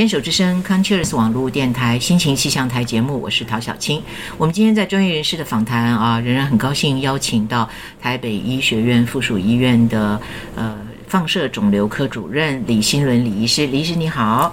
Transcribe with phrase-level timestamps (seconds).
[0.00, 4.02] 牵手之声 c o n c h e r s 网络电台心情气象台节目，我是陶小青。
[4.38, 7.68] 我们今天在专业人士的访谈啊，仍然很高兴邀请到
[8.00, 10.18] 台北医学院附属医院的
[10.56, 10.74] 呃
[11.06, 14.50] 放射肿瘤科主任李新伦李医师，李医师你好。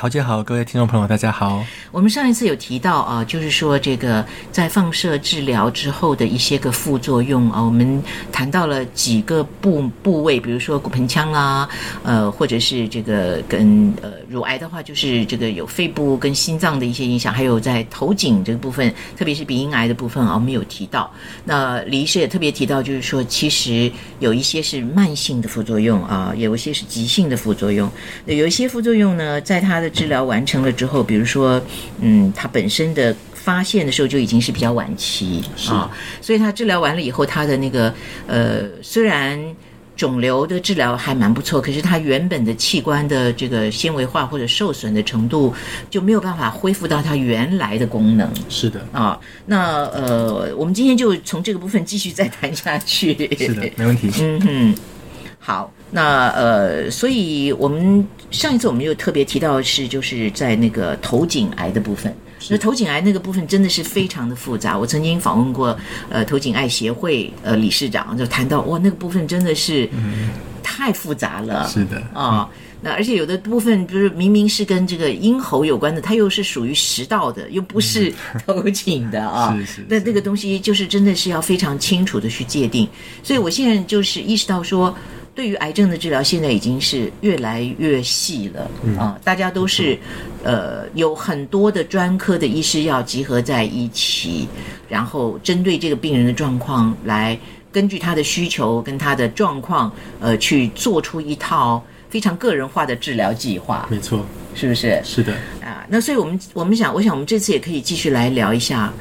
[0.00, 1.62] 陶姐好，各位听众朋友，大家好。
[1.92, 11.68] 我们上一次有提到啊，就是说这个在放射治疗之后的一些个副作用啊，我们谈到了几个部部位，比如说骨盆腔啦，
[12.02, 21.12] 呃，或者是这个跟呃乳癌的话，就是这个有肺部跟心脏的一些影响，还有在头颈这个部分，特别是鼻咽癌的部分啊，我们有提到。
[21.44, 27.86] 那李医师也特别提到，就是说其实有一些是慢性的副作用啊，有一些是急性的副作用。
[28.24, 31.60] 有一些副作用呢，在它的治疗完成了之后，比如说，
[32.00, 37.92] 嗯，他本身的发现的时候就已经是比较晚期啊，所以他治疗完了以后，他的那个
[38.26, 39.38] 呃，虽然
[39.96, 45.52] 肿瘤的治疗还蛮不错，可是它原本的器官的这个纤维化或者受损的程度
[45.90, 48.26] 就没有办法恢复到它原来的功能。
[48.48, 53.12] 是的啊，那呃，我们今天就从这个部分继续再谈下去。
[53.36, 54.10] 是的，没问题。
[54.20, 54.74] 嗯哼。
[55.38, 62.14] 好，那呃，所以我们上一次我们又特别提到是就是在那个头颈癌的部分，
[62.48, 64.78] 那头颈癌那个部分真的是非常的复杂。
[64.78, 65.76] 我曾经访问过
[66.08, 69.88] 呃头颈癌协会呃理事长，就谈到哇那个部分真的是
[70.62, 71.68] 太复杂了。
[71.68, 72.48] 是的啊，
[72.80, 78.14] 那而且有的部分就是明明是跟这个咽喉有关的，它又是属于食道的，又不是
[78.46, 79.54] 头颈的啊。
[79.58, 79.86] 是是。
[79.88, 82.88] 那那个东西就是真的是要非常清楚的去界定。
[83.24, 84.96] 所以我现在就是意识到说。
[85.34, 89.18] 对于癌症的治疗，现在已经是越来越细了啊！
[89.24, 89.98] 大家都是，
[90.42, 94.48] 呃，有很多的专科的医师要集合在一起，
[94.88, 97.38] 然后针对这个病人的状况，来
[97.72, 99.90] 根据他的需求跟他的状况，
[100.20, 103.86] 呃，去做出一套非常个人化的治疗计划。
[103.90, 105.00] 没错，是不是？
[105.04, 105.32] 是的
[105.62, 105.86] 啊。
[105.88, 108.92] 那所以我们我们想，我想我们这次也可以继续来聊一下。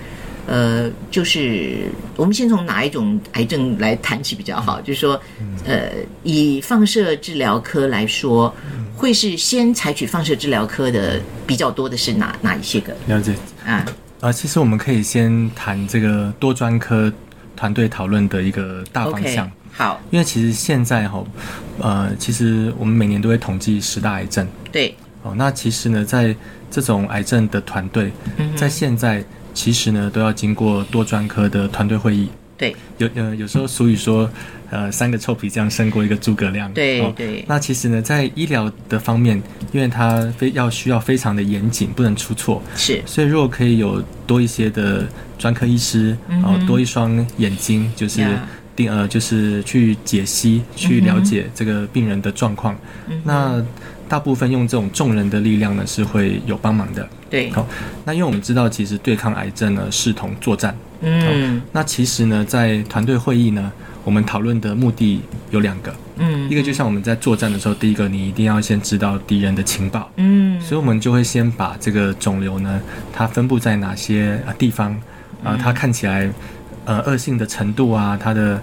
[0.50, 4.82] 呃，就是我们先从哪一种癌症来谈起比较好？
[4.82, 5.22] 就是说，
[5.64, 5.92] 呃，
[6.24, 8.52] 以放射治疗科来说，
[8.96, 12.96] 会是先采取放射治疗科的比较多的是哪哪一些个？
[13.06, 13.86] 了解啊
[14.22, 17.14] 啊，其实我们可以先谈这个多专科
[17.56, 19.52] 团队讨论的一个大方向。
[19.72, 21.24] 好，因为其实现在哈，
[21.78, 24.48] 呃，其实我们每年都会统计十大癌症。
[24.72, 24.96] 对。
[25.22, 26.36] 哦，那其实呢，在
[26.72, 28.12] 这种癌症的团队，
[28.56, 29.24] 在现在。
[29.60, 32.30] 其实呢，都要经过多专科的团队会议。
[32.58, 34.30] 对，有呃，有时候俗语说，
[34.70, 36.72] 呃，三个臭皮匠胜过一个诸葛亮。
[36.72, 37.44] 对对。
[37.46, 39.36] 那其实呢，在医疗的方面，
[39.74, 42.64] 因为它非要需要非常的严谨，不能出错。
[42.78, 43.02] 是。
[43.06, 45.06] 所以如果可以有多一些的
[45.38, 48.26] 专科医师，然后多一双眼睛，就是
[48.78, 52.74] 定呃，就是去解析、去了解这个病人的状况。
[53.26, 53.62] 那
[54.10, 57.08] 大部分用这种众人的力量呢，是会有帮忙的。
[57.30, 57.66] 对，好，
[58.04, 60.76] 那因为我们知道，其实对抗癌症呢，视同作战。
[61.02, 63.72] 嗯，那其实呢，在团队会议呢，
[64.04, 65.22] 我们讨论的目的
[65.52, 65.94] 有两个。
[66.18, 70.12] 嗯，一个就像我们在作战的时候，第一个你一定要先知道敌人的情报。
[70.18, 72.82] 嗯，所以我们就会先把这个肿瘤呢，
[73.14, 74.92] 它分布在哪些地方
[75.44, 75.56] 啊？
[75.56, 76.30] 它看起来
[76.86, 78.60] 呃恶性的程度啊，它的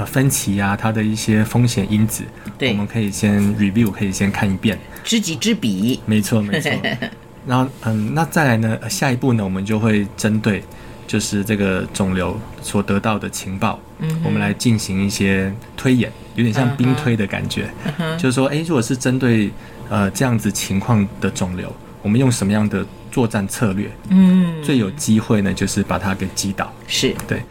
[0.00, 2.24] 呃分歧啊，它的一些风险因子，
[2.56, 6.00] 对，我们可以先 review，可以先看一遍，知己知彼。
[6.06, 6.72] 没错，没错。
[7.46, 8.78] 然后，嗯，那再来呢？
[8.88, 10.64] 下一步呢，我们就会针对
[11.06, 17.68] 就是这个肿瘤所得到的情报，嗯，我们来进行一些推演，有点像兵推的感觉，
[18.16, 19.50] 就是说，哎，如果是针对
[19.90, 26.72] 呃这样子情况的肿瘤，我们用什么样的作战策略，嗯，最有机会呢，就是把它给击倒。
[26.86, 27.42] 是对。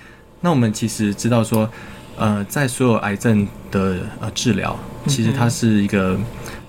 [0.42, 1.70] 那我们其实知道说，
[2.20, 4.78] 呃，在所有癌症的呃治疗，
[5.08, 6.16] 其实它是一个，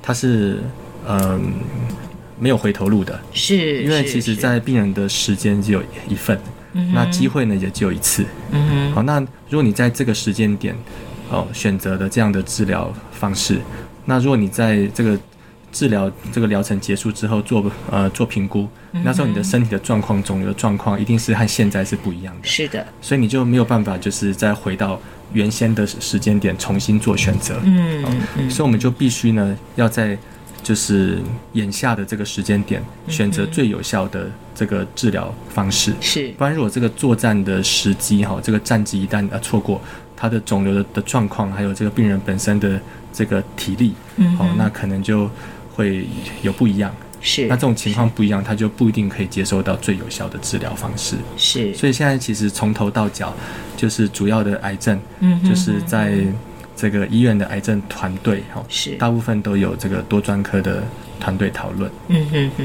[0.01, 0.61] 它是
[1.07, 1.53] 嗯。
[2.43, 6.41] 没有回头路的，是因为其实，在病人的时间只有一份，
[6.95, 8.25] 那机会呢也只有一次。
[8.51, 9.21] 嗯好，那
[9.51, 10.75] 如果你在这个时间点，
[11.31, 13.61] 哦，选择的这样的治疗方式，
[14.07, 15.19] 那如果你在这个
[15.71, 18.67] 治疗这个疗程结束之后做呃做评估，
[19.05, 22.49] 那时候你的身体的状况、肿瘤的状况一定是和现在是不一样的。
[22.49, 24.99] 是的，所以你就没有办法就是再回到
[25.33, 27.61] 原先的时间点重新做选择。
[27.65, 28.05] 嗯
[28.37, 30.17] 嗯，所以我们就必须呢要在。
[30.63, 31.19] 就是
[31.55, 35.95] 眼下的这个时间点，选择最有效的这个治疗方式。
[36.03, 39.81] 是，不然如果这个作战的时机哈，这个战机一旦呃错过，
[40.15, 42.79] 它的肿瘤的的状况，还有这个病人本身的
[43.11, 45.31] 这个体力，嗯，哦，那可能就
[45.75, 46.07] 会
[46.43, 46.95] 有不一样。
[47.21, 51.17] 是，那这种情况不一样，他就不一定可以接受到最有效的治疗方式。
[51.37, 53.35] 是，所以现在其实从头到脚，
[53.77, 56.13] 就是主要的癌症，嗯，就是在。
[56.77, 60.83] 这个医院的癌症团队，哈，是大部分都有这个多专科的
[61.21, 61.91] 团队讨论。
[62.09, 62.65] 嗯哼哼。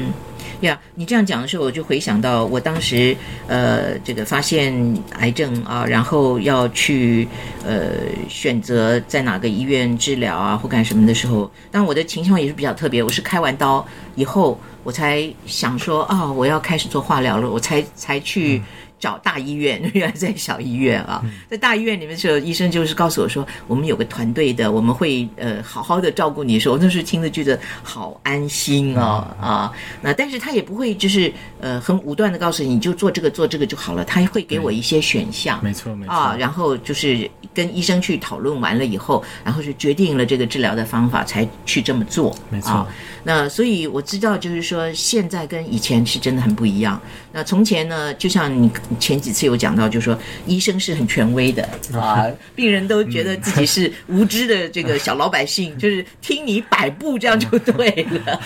[0.60, 3.16] 呀，你这样讲的时候，我就回想到我当时，
[3.46, 4.72] 呃，这个发现
[5.18, 7.28] 癌症啊，然后要去
[7.64, 7.90] 呃
[8.28, 18.62] 选择在哪个医院治疗啊，或干什么的时候，当我的情况也是比较特别，我是开完刀以后，我才想说啊，我要开始做化疗了，我才才去。
[18.98, 26.58] 找大医院，原来在小医院啊，在大医院里面的时候，医生就是告诉我说，我们有个团队的，我们会呃好好的照顾你。
[26.58, 29.70] 时候，我那时候听着觉得好安心哦啊。
[30.00, 34.02] 那但是他也不会就是呃很武断的告诉你，就做这个做这个就好了。
[34.02, 36.34] 他会给我一些选项，没错没错啊。
[36.38, 42.34] 然后就是跟医生去讨论完了以后，然后就决定了这个治疗的方法，才去这么做。
[42.48, 42.88] 没错。
[43.22, 46.98] 那所以我知道，就是说现在跟以前是真的很不一样。
[47.30, 48.70] 那从前呢，就像你。
[48.98, 51.62] 前几次有讲到，就是说医生是很权威的
[51.98, 58.40] 啊，病人都觉得自己是无知的这个小老百姓，就是听你摆布这样就对了。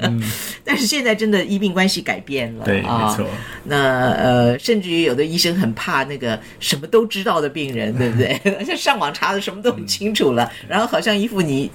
[0.64, 3.26] 但是现在真的医病关系改变了，对，没错。
[3.64, 8.40] 那呃，甚至于有的医生很怕那个什么都知道的病人，对不对？
[8.58, 11.70] 而且上网查的什么都很清楚了，然后好像一副你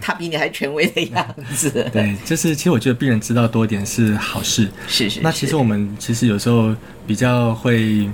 [0.00, 1.70] 他比你还权威的样子。
[1.92, 4.68] 对，就是其实我觉得病人知道多点是好事。
[4.88, 5.20] 是是。
[5.20, 6.74] 那其实我们其实有时候。
[7.06, 8.08] 比较会。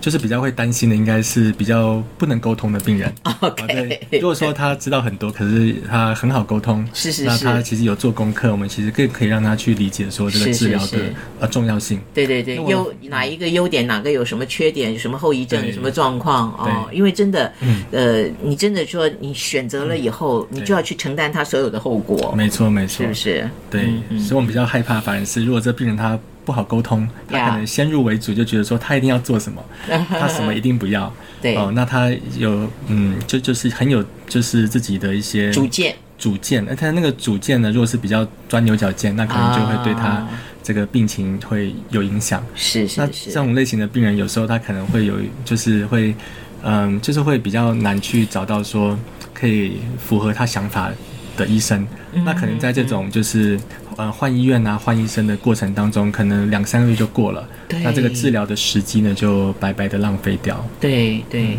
[0.00, 3.12] 就是比较会担心的，应该是比较不能沟通的病人。
[3.40, 10.98] OK，如果说他知道很多，可是他很好沟通，是是是，那他其实有做功课，我们其实更可以让他去理解说这个治疗的
[11.38, 12.00] 呃重要性。
[12.14, 16.88] 对对对，优哪一个优点，哪个有什么缺点，有什么后遗症，什么状况哦？
[16.90, 17.52] 因为真的，
[17.90, 22.32] 呃，你真的说你选择了以后，你就要去承担他所有的后果。
[22.34, 23.50] 没错没错，是不是？
[23.70, 23.82] 对，
[24.18, 26.18] 所以我们比较害怕，反而是如果这病人他。
[26.44, 29.62] 不好沟通，他可能先入为主，就觉得说他一定要做什么，
[30.08, 31.12] 他什么一定不要。
[31.40, 36.64] 对哦，那他有嗯，就就是很有就是自己的一些主见，主见。
[36.68, 40.26] 那他那个主见呢，如果是比较钻牛角尖，那可能就会对他
[40.62, 42.44] 这个病情会有影响。
[42.54, 43.00] 是是是。
[43.00, 45.14] 那这种类型的病人，有时候他可能会有，
[45.44, 46.14] 就是会
[46.62, 48.98] 嗯，就是会比较难去找到说
[49.32, 50.90] 可以符合他想法
[51.36, 51.86] 的医生。
[52.12, 53.58] 那可能在这种就是。
[54.00, 57.46] 呃，换医院啊，换医生的过程当中，可能两三个月就过了，
[57.84, 60.66] 那这个治疗的时机呢，就白白的浪费掉。
[60.80, 61.58] 对对，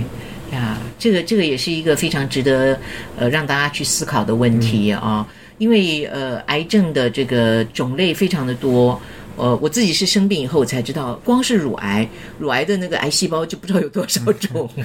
[0.51, 2.75] 呀，这个这个也是一个非常值得
[3.15, 5.23] 呃让大家去思考的问题啊，
[5.59, 8.99] 因为呃，癌症的这个种类非常的多。
[9.41, 12.07] 呃，我自己是生病以后我才知道，光是乳癌，
[12.37, 14.69] 乳癌的那个癌细胞就不知道有多少种。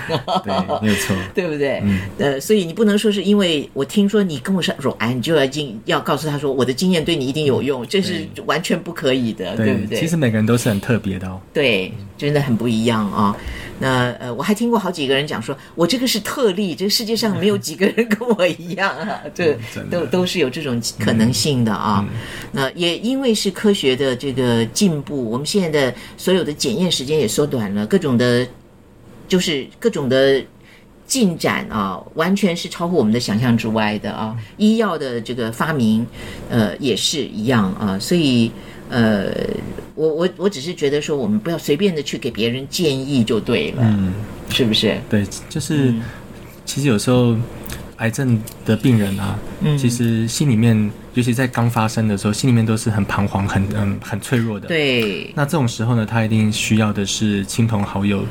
[0.43, 1.83] 对，没有错， 对不对？
[1.85, 2.01] 嗯。
[2.19, 10.01] 呃，所以你不能说是因为我听说你跟我说乳癌，你就要经要告诉他说我的经验对你一定有用，这是完全不可以的，对不对？
[10.01, 11.39] 其实每个人都是很特别的哦。
[11.53, 13.37] 对，真的很不一样啊。
[13.79, 19.55] 那呃，我还听过好几个人讲说，我这个是特例，这个世界上没有几个人跟我一样啊， 这
[19.91, 22.03] 都都是有这种可能性的啊。
[22.53, 28.47] 那也因为是科学的这个进步，我们现在的所有的检验时间也缩短了，各种的，
[29.27, 30.43] 就是各种的
[31.07, 34.37] 进展啊，完全是超乎我们的想象之外的啊。
[34.57, 36.07] 医药的这个发明，
[36.49, 38.51] 呃，也是一样啊，所以。
[38.89, 39.33] 呃，
[39.97, 44.15] 我我我只是觉得说，我们不要随便的去给别人建议就对了，嗯，
[44.49, 44.97] 是不是？
[45.11, 45.93] 对，就是
[46.65, 47.35] 其实有时候
[47.97, 54.69] 癌症的病人啊，嗯，其实心里面，尤其在刚发生的时候，心里面都是很彷徨、很嗯很脆弱的。
[54.69, 55.33] 对。
[55.35, 58.25] 那这种时候呢，他一定需要的是亲朋好友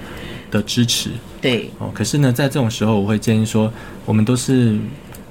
[0.49, 1.09] 的支持。
[1.41, 1.69] 对。
[1.79, 3.71] 哦，可是呢，在这种时候，我会建议说，
[4.05, 4.77] 我们都是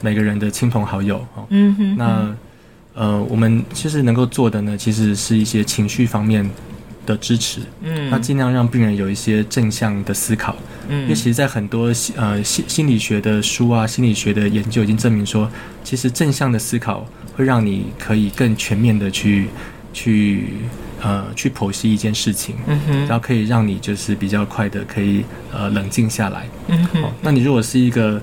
[0.00, 1.46] 每个人的亲朋好友哦。
[1.50, 1.96] 嗯哼。
[1.96, 2.36] 那。
[2.96, 6.48] 呃，我们其实能够做的呢，其实是一些情绪方面
[7.04, 7.58] 的支持。
[7.82, 10.54] 嗯，那尽量让病人有一些正向的思考。
[10.88, 15.50] 嗯，因为其实，在很多呃心心理学的书啊，心理学的研究已经证明说，
[15.82, 19.48] 其实正向的思考会让你可以更全面的去
[19.92, 20.48] 去
[21.02, 22.56] 呃去剖析一件事情。
[22.66, 26.46] 嗯哼，然后可以让你就是比较快的可以呃冷静下来。
[26.68, 28.20] 嗯哼，那你如果是一个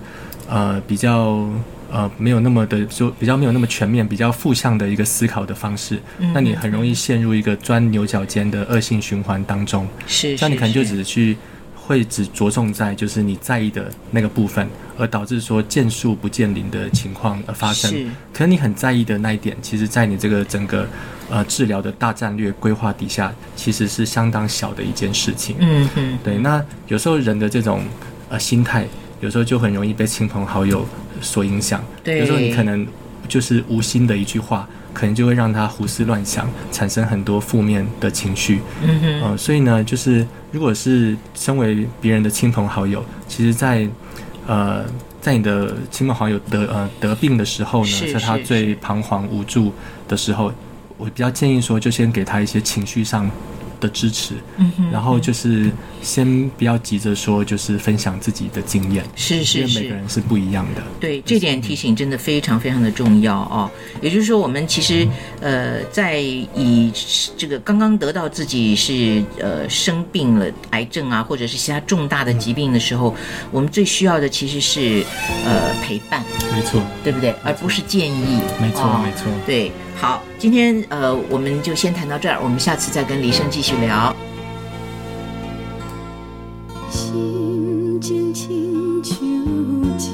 [0.48, 1.48] 呃比较。
[1.94, 6.00] 呃，没有那么的，就比较没有那么全面，比较负向的一个思考的方式，
[6.34, 9.86] 那你很容易陷入一个钻牛角尖的恶性循环当中。
[10.08, 11.36] 是，像你可能就只是去，
[11.82, 17.92] 会只着重在就是你在意的那个部分，而导致说见树不见林的情况而发生。
[17.92, 20.88] 是，可能你很在意的那一点，其实在你这个整个
[21.30, 25.56] 呃治疗的大战略规划底下，其实是相当小的一件事情。
[25.60, 26.38] 嗯哼，对。
[26.38, 27.84] 那有时候人的这种
[28.30, 28.88] 呃心态，
[29.20, 30.86] 有时候就很容易被亲朋好友。
[31.20, 32.84] 所影响，对有时候你可能
[33.32, 38.60] 就是无心的一句话，可能就会让他胡思乱想，产生很多负面的情绪。
[38.84, 43.88] 嗯哼，呃，所以呢，就是如果是身为别人的亲朋好友，其实，在
[44.46, 44.84] 呃
[45.22, 49.72] 在你的亲朋好友得呃得病的时候呢，在他最彷徨无助
[50.10, 50.52] 的时候，
[50.98, 53.32] 我比较建议说，就先给他一些情绪上
[53.82, 55.70] 的支持，嗯哼，然后就是
[56.02, 59.96] 先不要急着说，就是分享自己的经验，因是是是为每个。
[59.96, 60.82] 人是不一样的。
[61.00, 63.70] 对，这点提醒真的非常非常的重要哦。
[64.02, 65.06] 也就是说，我们其实
[65.42, 66.92] 呃，在以
[67.36, 73.14] 这个刚刚得到自己是呃生病了癌症啊，或者是其他重大的疾病的时候，
[73.52, 75.04] 我们最需要的其实是
[75.46, 76.24] 呃陪伴，
[76.54, 77.34] 没错，对不对？
[77.44, 78.40] 而不是建议。
[78.62, 79.26] 没错，哦没错。
[79.46, 79.72] 对，
[80.02, 84.16] 好，今天呃，我们就先谈到这儿，我们下次再跟李生继续聊。
[86.90, 89.14] 心间清秋
[90.00, 90.10] 寂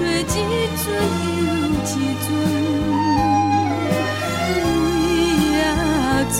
[0.00, 0.84] 风吹一阵
[1.36, 1.48] 又
[1.84, 1.84] 一
[2.24, 2.28] 阵，
[5.52, 5.68] 为啊
[6.32, 6.38] 做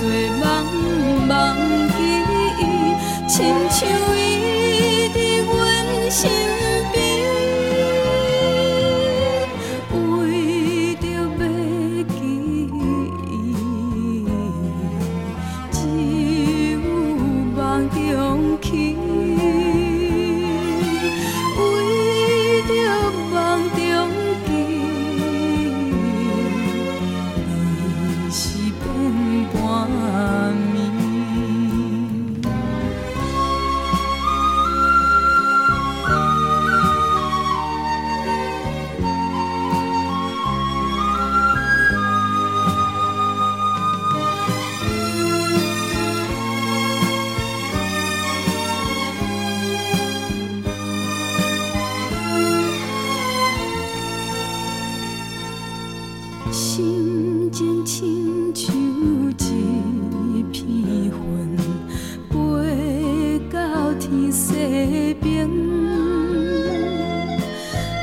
[64.31, 65.49] 西边。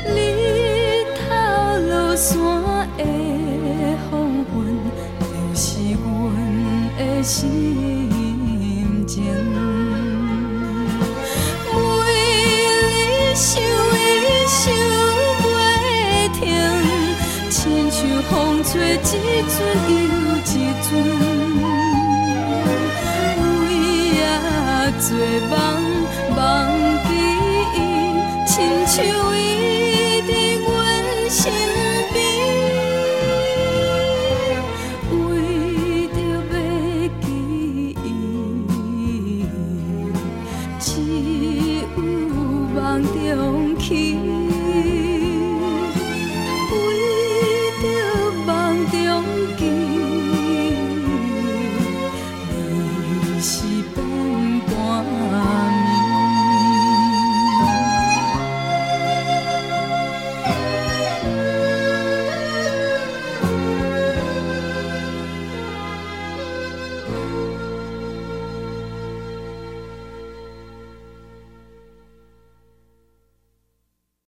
[0.06, 0.16] 日
[1.16, 1.18] 头
[1.88, 2.36] 落山
[2.96, 3.02] 的
[4.10, 4.10] 黄
[4.50, 4.54] 昏，
[5.20, 6.04] 就是阮
[6.98, 7.36] 的心
[9.06, 9.14] 情。
[11.72, 11.76] 为
[12.88, 12.90] 你
[13.34, 13.46] 想
[13.94, 13.96] 伊
[14.46, 14.58] 想
[15.42, 15.44] 袂
[16.38, 16.40] 停，
[17.50, 17.56] 亲
[17.90, 18.32] 像风
[18.64, 19.56] 吹一阵
[19.88, 19.92] 又
[20.44, 20.46] 一
[20.84, 20.88] 阵，
[23.60, 23.64] 为
[24.24, 24.26] 啊
[24.98, 25.06] 做
[25.48, 25.52] 梦
[26.38, 26.44] 梦
[27.08, 27.10] 记
[27.74, 27.78] 伊，
[28.46, 28.96] 亲像
[29.36, 29.47] 伊